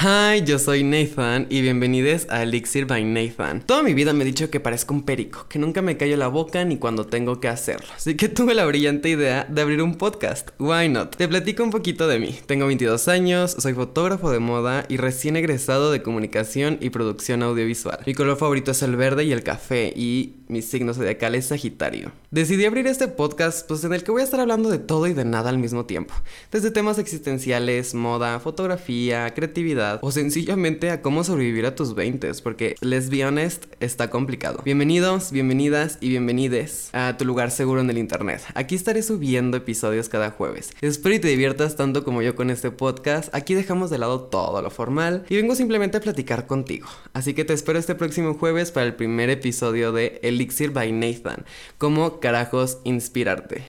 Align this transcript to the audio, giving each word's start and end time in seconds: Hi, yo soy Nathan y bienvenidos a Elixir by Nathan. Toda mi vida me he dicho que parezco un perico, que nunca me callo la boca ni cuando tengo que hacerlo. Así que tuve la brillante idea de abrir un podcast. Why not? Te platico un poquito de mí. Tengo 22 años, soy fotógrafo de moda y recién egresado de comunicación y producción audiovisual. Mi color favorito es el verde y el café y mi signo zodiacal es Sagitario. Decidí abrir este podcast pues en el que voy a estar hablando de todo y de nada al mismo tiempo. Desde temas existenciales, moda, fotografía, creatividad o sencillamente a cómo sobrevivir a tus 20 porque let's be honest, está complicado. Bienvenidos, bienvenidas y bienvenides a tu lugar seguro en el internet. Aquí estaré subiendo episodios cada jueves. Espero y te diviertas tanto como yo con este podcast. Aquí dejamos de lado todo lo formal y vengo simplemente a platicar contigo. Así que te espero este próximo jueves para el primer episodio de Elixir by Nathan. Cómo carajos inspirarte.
Hi, 0.00 0.44
yo 0.44 0.60
soy 0.60 0.84
Nathan 0.84 1.48
y 1.50 1.60
bienvenidos 1.60 2.28
a 2.30 2.44
Elixir 2.44 2.86
by 2.86 3.02
Nathan. 3.04 3.62
Toda 3.66 3.82
mi 3.82 3.94
vida 3.94 4.12
me 4.12 4.22
he 4.22 4.26
dicho 4.26 4.48
que 4.48 4.60
parezco 4.60 4.94
un 4.94 5.02
perico, 5.02 5.46
que 5.48 5.58
nunca 5.58 5.82
me 5.82 5.96
callo 5.96 6.16
la 6.16 6.28
boca 6.28 6.64
ni 6.64 6.76
cuando 6.76 7.04
tengo 7.04 7.40
que 7.40 7.48
hacerlo. 7.48 7.88
Así 7.96 8.16
que 8.16 8.28
tuve 8.28 8.54
la 8.54 8.64
brillante 8.64 9.08
idea 9.08 9.44
de 9.50 9.60
abrir 9.60 9.82
un 9.82 9.96
podcast. 9.96 10.50
Why 10.60 10.88
not? 10.88 11.16
Te 11.16 11.26
platico 11.26 11.64
un 11.64 11.72
poquito 11.72 12.06
de 12.06 12.20
mí. 12.20 12.38
Tengo 12.46 12.68
22 12.68 13.08
años, 13.08 13.56
soy 13.58 13.74
fotógrafo 13.74 14.30
de 14.30 14.38
moda 14.38 14.84
y 14.88 14.98
recién 14.98 15.34
egresado 15.34 15.90
de 15.90 16.00
comunicación 16.00 16.78
y 16.80 16.90
producción 16.90 17.42
audiovisual. 17.42 17.98
Mi 18.06 18.14
color 18.14 18.36
favorito 18.36 18.70
es 18.70 18.82
el 18.84 18.94
verde 18.94 19.24
y 19.24 19.32
el 19.32 19.42
café 19.42 19.92
y 19.96 20.44
mi 20.46 20.62
signo 20.62 20.94
zodiacal 20.94 21.34
es 21.34 21.46
Sagitario. 21.46 22.12
Decidí 22.30 22.64
abrir 22.66 22.86
este 22.86 23.08
podcast 23.08 23.66
pues 23.66 23.82
en 23.82 23.92
el 23.92 24.04
que 24.04 24.12
voy 24.12 24.20
a 24.20 24.24
estar 24.24 24.38
hablando 24.38 24.70
de 24.70 24.78
todo 24.78 25.08
y 25.08 25.12
de 25.12 25.24
nada 25.24 25.50
al 25.50 25.58
mismo 25.58 25.86
tiempo. 25.86 26.14
Desde 26.52 26.70
temas 26.70 27.00
existenciales, 27.00 27.94
moda, 27.94 28.38
fotografía, 28.38 29.34
creatividad 29.34 29.87
o 30.02 30.12
sencillamente 30.12 30.90
a 30.90 31.00
cómo 31.02 31.24
sobrevivir 31.24 31.66
a 31.66 31.74
tus 31.74 31.94
20 31.94 32.28
porque 32.42 32.76
let's 32.80 33.08
be 33.08 33.24
honest, 33.24 33.64
está 33.80 34.10
complicado. 34.10 34.60
Bienvenidos, 34.64 35.30
bienvenidas 35.30 35.98
y 36.00 36.08
bienvenides 36.08 36.90
a 36.92 37.16
tu 37.16 37.24
lugar 37.24 37.50
seguro 37.50 37.80
en 37.80 37.88
el 37.88 37.96
internet. 37.96 38.42
Aquí 38.54 38.74
estaré 38.74 39.02
subiendo 39.02 39.56
episodios 39.56 40.08
cada 40.08 40.30
jueves. 40.30 40.72
Espero 40.80 41.14
y 41.14 41.18
te 41.18 41.28
diviertas 41.28 41.76
tanto 41.76 42.04
como 42.04 42.22
yo 42.22 42.34
con 42.34 42.50
este 42.50 42.70
podcast. 42.70 43.34
Aquí 43.34 43.54
dejamos 43.54 43.90
de 43.90 43.98
lado 43.98 44.22
todo 44.22 44.60
lo 44.60 44.70
formal 44.70 45.24
y 45.28 45.36
vengo 45.36 45.54
simplemente 45.54 45.96
a 45.96 46.00
platicar 46.00 46.46
contigo. 46.46 46.88
Así 47.12 47.34
que 47.34 47.44
te 47.44 47.54
espero 47.54 47.78
este 47.78 47.94
próximo 47.94 48.34
jueves 48.34 48.70
para 48.70 48.86
el 48.86 48.94
primer 48.94 49.30
episodio 49.30 49.92
de 49.92 50.20
Elixir 50.22 50.70
by 50.70 50.92
Nathan. 50.92 51.44
Cómo 51.78 52.20
carajos 52.20 52.78
inspirarte. 52.84 53.64